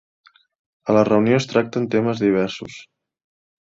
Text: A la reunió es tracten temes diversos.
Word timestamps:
A 0.89 0.95
la 0.97 1.03
reunió 1.11 1.39
es 1.43 1.47
tracten 1.53 1.89
temes 1.99 2.27
diversos. 2.27 2.85